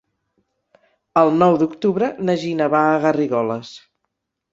[1.21, 3.71] El nou d'octubre na Gina va a Garrigoles.